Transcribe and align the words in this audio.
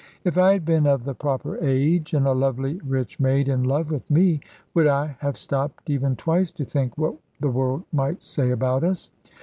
If 0.23 0.35
I 0.35 0.53
had 0.53 0.65
been 0.65 0.87
of 0.87 1.03
the 1.03 1.13
proper 1.13 1.59
age, 1.63 2.15
and 2.15 2.25
a 2.25 2.31
lovely 2.33 2.79
rich 2.83 3.19
maid 3.19 3.47
in 3.47 3.63
love 3.63 3.91
with 3.91 4.09
me, 4.09 4.39
would 4.73 4.87
I 4.87 5.15
have 5.19 5.37
stopped 5.37 5.91
even 5.91 6.15
twice 6.15 6.49
to 6.53 6.65
think 6.65 6.97
what 6.97 7.13
the 7.39 7.51
world 7.51 7.83
might 7.91 8.23
say 8.23 8.49
about 8.49 8.83
us? 8.83 9.11